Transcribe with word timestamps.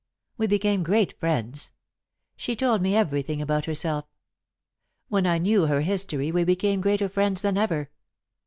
We 0.35 0.47
became 0.47 0.81
great 0.81 1.13
friends. 1.19 1.73
She 2.35 2.55
told 2.55 2.81
me 2.81 2.95
everything 2.95 3.39
about 3.39 3.65
herself. 3.65 4.05
When 5.09 5.27
I 5.27 5.37
knew 5.37 5.67
her 5.67 5.81
history 5.81 6.31
we 6.31 6.43
became 6.43 6.81
greater 6.81 7.07
friends 7.07 7.43
than 7.43 7.55
ever. 7.55 7.91